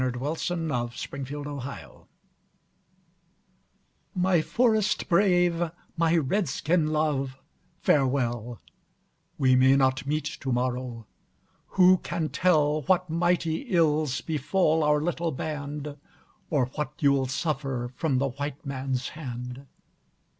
[0.01, 0.87] A CRY FROM AN
[1.31, 2.07] INDIAN WIFE
[4.15, 7.37] My forest brave, my Red skin love,
[7.81, 8.59] farewell;
[9.37, 11.05] We may not meet to morrow;
[11.77, 15.95] who can tell What mighty ills befall our little band,
[16.49, 19.67] Or what you'll suffer from the white man's hand?